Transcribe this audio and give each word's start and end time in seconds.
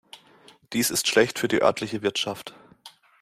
Dies 0.73 0.89
ist 0.89 1.07
schlecht 1.07 1.37
für 1.37 1.47
die 1.47 1.61
örtliche 1.61 2.01
Wirtschaft. 2.01 2.55